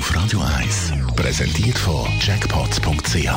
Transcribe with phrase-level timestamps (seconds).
[0.00, 3.28] Auf Radio 1 präsentiert von Jackpots.ch.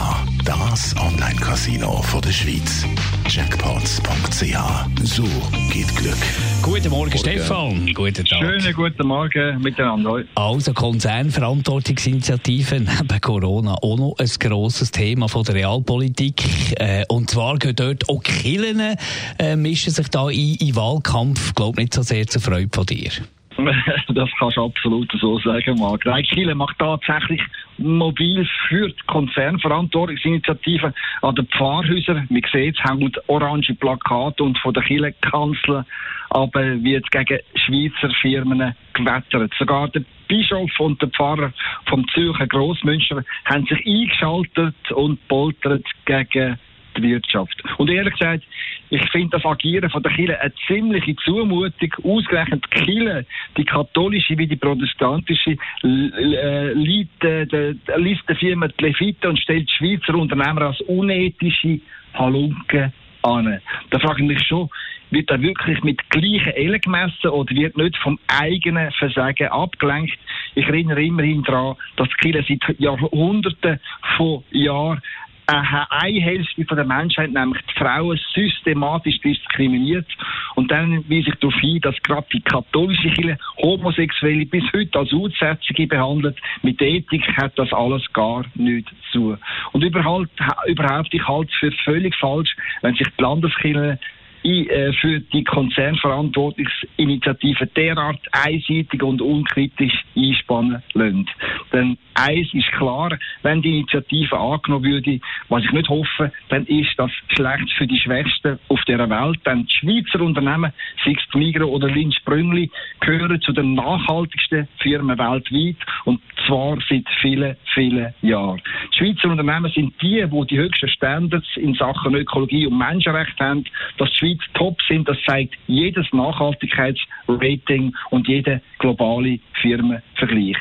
[0.46, 2.86] Das Online-Casino der Schweiz.
[3.28, 4.56] Jackpots.ch.
[5.04, 5.26] So
[5.70, 6.16] geht Glück.
[6.62, 7.92] Guten Morgen, Stefan.
[7.94, 8.40] Guten Tag.
[8.40, 10.24] Schönen guten Morgen miteinander.
[10.36, 16.80] Also Konzernverantwortungsinitiative neben Corona auch noch ein grosses Thema von der Realpolitik.
[16.80, 18.96] Äh, und zwar gehen dort auch Killen,
[19.38, 21.56] äh, mischen sich da ein in Wahlkampf.
[21.56, 23.12] Glaub nicht so sehr zur Freude von dir.
[24.14, 26.06] Das kannst du absolut so sagen, Marc.
[26.06, 27.42] Reichschiele macht tatsächlich
[27.78, 32.28] mobil für die Konzernverantwortungsinitiative an den Pfarrhäusern.
[32.30, 35.86] Man sieht, es hängen orange Plakate und von der Kirchenkanzler
[36.34, 39.54] aber wird gegen Schweizer Firmen gewettert.
[39.58, 41.54] Sogar der Bischof und der Pfarrer
[41.88, 46.58] vom Zürcher Grossmünster haben sich eingeschaltet und poltert gegen
[46.98, 47.62] die Wirtschaft.
[47.78, 48.44] Und ehrlich gesagt,
[48.90, 51.94] ich finde das Agieren von der Kirche eine ziemliche Zumutung.
[52.04, 53.26] Ausgerechnet die Kirche,
[53.58, 60.16] die katholische wie die protestantische, äh, äh, liest der Firma die Leviten und stellt Schweizer
[60.16, 61.80] Unternehmer als unethische
[62.14, 63.60] Halunken an.
[63.90, 64.70] Da frage ich mich schon,
[65.14, 70.18] wird er wirklich mit gleichen Ellen gemessen oder wird nicht vom eigenen Versagen abgelenkt?
[70.56, 73.80] Ich erinnere immerhin daran, dass die Kirche seit Jahrhunderten
[74.18, 75.02] von Jahren
[75.48, 80.08] eine Hälfte von der Menschheit, nämlich die Frauen, systematisch diskriminiert.
[80.56, 85.14] Und dann weise ich darauf hin, dass gerade die katholische Kirche Homosexuelle bis heute als
[85.14, 86.38] Aussätzige behandelt.
[86.62, 89.38] Mit Ethik hat das alles gar nichts zu.
[89.72, 90.30] Und überhaupt,
[90.68, 94.00] überhaupt ich halte es für völlig falsch, wenn sich die Landeskirche
[94.44, 101.30] äh, für die Konzernverantwortungsinitiative derart einseitig und unkritisch einspannen lassen.
[101.74, 106.94] Denn eins ist klar, wenn die Initiative angenommen würde, was ich nicht hoffe, dann ist
[106.98, 109.40] das schlecht für die Schwächsten auf der Welt.
[109.46, 110.72] Denn die Schweizer Unternehmen,
[111.04, 117.06] sei es Migro oder Linz Sprüngli, gehören zu den nachhaltigsten Firmen weltweit und zwar seit
[117.22, 118.62] vielen, vielen Jahren.
[118.94, 123.64] Die Schweizer Unternehmen sind die, die die höchsten Standards in Sachen Ökologie und Menschenrecht haben.
[123.98, 130.58] Dass die Schweiz top sind, das zeigt jedes Nachhaltigkeitsrating und jeder globale Firmenvergleich.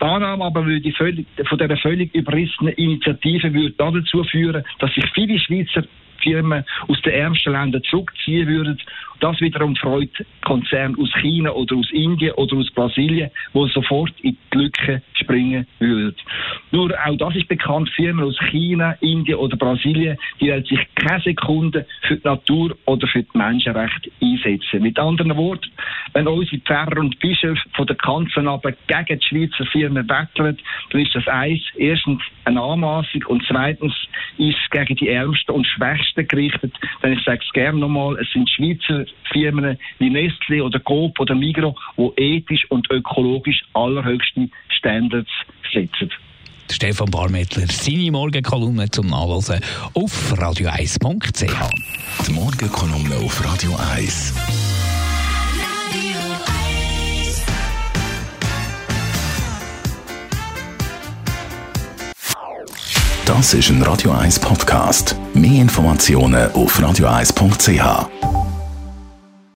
[0.00, 5.38] Die Annahme aber würde von dieser völlig überrissenen Initiative würde dazu führen, dass sich viele
[5.38, 5.84] Schweizer
[6.22, 8.78] Firmen aus den ärmsten Ländern zurückziehen würden.
[9.20, 10.10] Das wiederum freut
[10.44, 15.66] Konzerne aus China oder aus Indien oder aus Brasilien, die sofort in die Lücke springen
[15.78, 16.16] würden.
[16.70, 21.20] Nur auch das ist bekannt, Firmen aus China, Indien oder Brasilien, die werden sich keine
[21.22, 24.82] Sekunde für die Natur oder für die Menschenrechte einsetzen.
[24.82, 25.70] Mit anderen Worten,
[26.14, 30.56] wenn unsere Pfarrer und Bischöfe von der Kanzel aber gegen die Schweizer Firmen wettern,
[30.90, 33.92] dann ist das eins, erstens eine Anmaßung und zweitens
[34.38, 36.74] ist es gegen die Ärmsten und Schwächsten gerichtet.
[37.02, 41.34] Denn ich sage es gerne nochmal, es sind Schweizer Firmen wie Nestle oder Coop oder
[41.34, 45.30] Migro, die ethisch und ökologisch allerhöchste Standards
[45.72, 46.10] setzen.
[46.70, 49.60] Stefan Barmettler, seine Morgenkolumne zum Nachlesen
[49.94, 52.26] auf radio1.ch.
[52.26, 54.34] Die Morgenkolumne auf Radio 1.
[63.26, 65.14] Das ist ein Radio 1 Podcast.
[65.34, 68.39] Mehr Informationen auf radio1.ch.